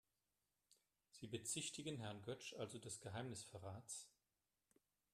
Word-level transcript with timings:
Sie 1.11 1.27
bezichtigen 1.27 1.99
Herrn 1.99 2.23
Götsch 2.23 2.55
also 2.55 2.79
des 2.79 3.01
Geheimnisverrats? 3.01 4.09